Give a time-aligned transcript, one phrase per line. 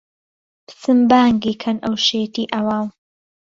[0.67, 2.87] پچن بانگی کەن ئهو شێتی عهوام